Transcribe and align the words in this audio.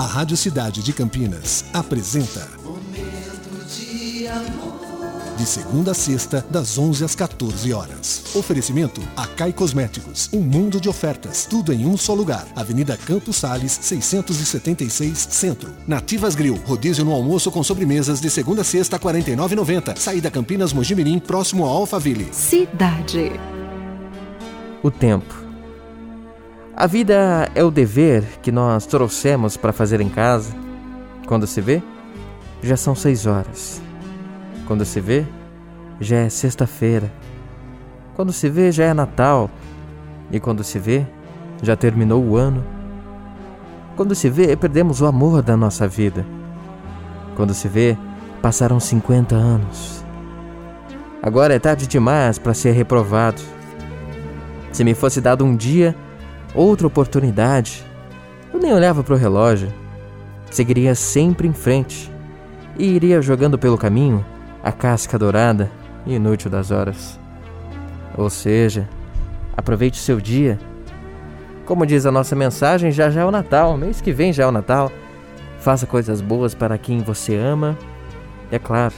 A 0.00 0.06
Rádio 0.06 0.34
Cidade 0.34 0.82
de 0.82 0.94
Campinas 0.94 1.62
apresenta 1.74 2.48
Momento 2.64 3.66
de 3.68 4.26
amor. 4.28 5.36
de 5.36 5.44
segunda 5.44 5.90
a 5.90 5.94
sexta, 5.94 6.42
das 6.48 6.78
11 6.78 7.04
às 7.04 7.14
14 7.14 7.70
horas. 7.74 8.24
Oferecimento 8.34 9.02
Acai 9.14 9.52
Cosméticos, 9.52 10.30
um 10.32 10.40
mundo 10.40 10.80
de 10.80 10.88
ofertas, 10.88 11.44
tudo 11.44 11.70
em 11.70 11.84
um 11.84 11.98
só 11.98 12.14
lugar. 12.14 12.46
Avenida 12.56 12.96
Campos 12.96 13.36
Sales, 13.36 13.78
676 13.82 15.18
Centro. 15.30 15.70
Nativas 15.86 16.34
Grill, 16.34 16.58
rodízio 16.64 17.04
no 17.04 17.12
almoço 17.12 17.50
com 17.50 17.62
sobremesas 17.62 18.22
de 18.22 18.30
segunda 18.30 18.62
a 18.62 18.64
sexta, 18.64 18.96
R$ 18.96 19.02
49,90. 19.02 19.98
Saída 19.98 20.30
Campinas 20.30 20.72
Mojimirim, 20.72 21.18
próximo 21.18 21.66
ao 21.66 21.76
Alphaville. 21.76 22.30
Cidade. 22.32 23.32
O 24.82 24.90
tempo. 24.90 25.49
A 26.80 26.86
vida 26.86 27.46
é 27.54 27.62
o 27.62 27.70
dever 27.70 28.24
que 28.40 28.50
nós 28.50 28.86
trouxemos 28.86 29.54
para 29.54 29.70
fazer 29.70 30.00
em 30.00 30.08
casa. 30.08 30.50
Quando 31.26 31.46
se 31.46 31.60
vê, 31.60 31.82
já 32.62 32.74
são 32.74 32.94
seis 32.94 33.26
horas. 33.26 33.82
Quando 34.66 34.82
se 34.86 34.98
vê, 34.98 35.26
já 36.00 36.16
é 36.16 36.30
sexta-feira. 36.30 37.12
Quando 38.16 38.32
se 38.32 38.48
vê, 38.48 38.72
já 38.72 38.84
é 38.84 38.94
Natal. 38.94 39.50
E 40.32 40.40
quando 40.40 40.64
se 40.64 40.78
vê, 40.78 41.06
já 41.62 41.76
terminou 41.76 42.24
o 42.24 42.34
ano. 42.34 42.64
Quando 43.94 44.14
se 44.14 44.30
vê, 44.30 44.56
perdemos 44.56 45.02
o 45.02 45.06
amor 45.06 45.42
da 45.42 45.58
nossa 45.58 45.86
vida. 45.86 46.24
Quando 47.36 47.52
se 47.52 47.68
vê, 47.68 47.94
passaram 48.40 48.80
50 48.80 49.34
anos. 49.34 50.02
Agora 51.22 51.54
é 51.54 51.58
tarde 51.58 51.86
demais 51.86 52.38
para 52.38 52.54
ser 52.54 52.70
reprovado. 52.70 53.42
Se 54.72 54.82
me 54.82 54.94
fosse 54.94 55.20
dado 55.20 55.44
um 55.44 55.54
dia, 55.54 55.94
outra 56.54 56.86
oportunidade, 56.86 57.84
eu 58.52 58.60
nem 58.60 58.72
olhava 58.72 59.02
para 59.02 59.14
o 59.14 59.18
relógio. 59.18 59.72
Seguiria 60.50 60.94
sempre 60.94 61.46
em 61.46 61.52
frente 61.52 62.10
e 62.78 62.84
iria 62.84 63.22
jogando 63.22 63.58
pelo 63.58 63.78
caminho 63.78 64.24
a 64.62 64.72
casca 64.72 65.18
dourada 65.18 65.70
e 66.04 66.14
inútil 66.14 66.50
das 66.50 66.70
horas. 66.70 67.18
Ou 68.16 68.28
seja, 68.28 68.88
aproveite 69.56 69.98
seu 69.98 70.20
dia. 70.20 70.58
Como 71.64 71.86
diz 71.86 72.04
a 72.04 72.10
nossa 72.10 72.34
mensagem, 72.34 72.90
já 72.90 73.10
já 73.10 73.20
é 73.20 73.24
o 73.24 73.30
Natal, 73.30 73.76
mês 73.76 74.00
que 74.00 74.12
vem 74.12 74.32
já 74.32 74.44
é 74.44 74.46
o 74.46 74.52
Natal. 74.52 74.90
Faça 75.60 75.86
coisas 75.86 76.20
boas 76.20 76.54
para 76.54 76.76
quem 76.78 77.00
você 77.00 77.36
ama. 77.36 77.78
E 78.50 78.56
é 78.56 78.58
claro, 78.58 78.94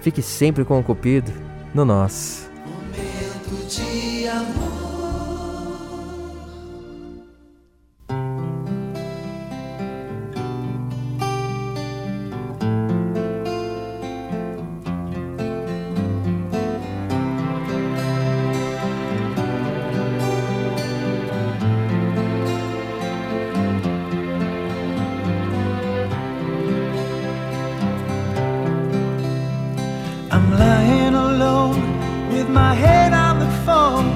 fique 0.00 0.22
sempre 0.22 0.64
com 0.64 0.78
o 0.78 0.82
Cupido 0.82 1.30
no 1.74 1.84
nosso. 1.84 2.50
Momento 2.64 3.66
de 3.68 4.28
amor. 4.28 4.71
Alone 31.14 31.80
with 32.32 32.48
my 32.48 32.74
head 32.74 33.12
on 33.12 33.38
the 33.38 33.50
phone, 33.64 34.08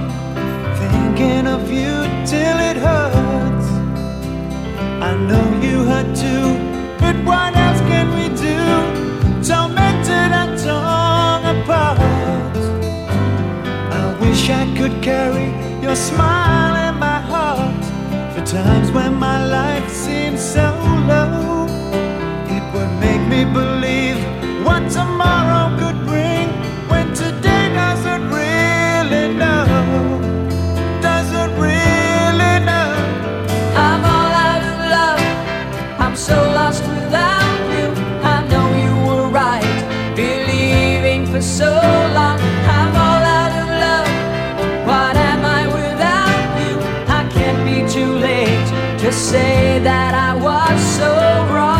thinking 0.82 1.46
of 1.46 1.70
you 1.70 1.94
till 2.32 2.58
it 2.70 2.76
hurts. 2.76 3.68
I 5.08 5.12
know 5.28 5.46
you 5.66 5.84
hurt 5.84 6.10
too, 6.16 6.48
but 6.98 7.16
what 7.24 7.54
else 7.56 7.80
can 7.90 8.06
we 8.18 8.26
do? 8.48 8.60
Tormented 9.48 10.30
and 10.40 10.52
torn 10.64 11.40
apart. 11.54 12.56
I 14.00 14.04
wish 14.20 14.50
I 14.50 14.64
could 14.78 15.02
carry 15.02 15.48
your 15.82 15.96
smile 15.96 16.74
in 16.88 16.94
my 16.98 17.20
heart 17.32 17.84
for 18.32 18.44
times 18.44 18.90
when 18.90 19.14
my 19.14 19.38
life 19.46 19.88
seems 19.90 20.40
so 20.40 20.68
low. 21.10 21.66
It 22.56 22.64
would 22.72 22.92
make 23.00 23.22
me 23.28 23.44
believe 23.44 23.75
to 49.06 49.12
say 49.12 49.78
that 49.84 50.14
I 50.14 50.34
was 50.34 50.80
so 50.96 51.06
wrong. 51.54 51.76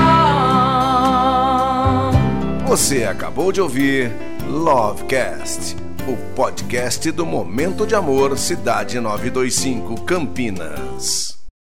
Você 2.69 3.03
acabou 3.03 3.50
de 3.50 3.60
ouvir 3.60 4.12
Lovecast, 4.48 5.75
o 6.06 6.16
podcast 6.36 7.10
do 7.10 7.26
Momento 7.26 7.84
de 7.84 7.97
Amor 7.97 8.38
Cidade 8.38 9.00
925 9.00 10.03
Campinas. 10.03 11.35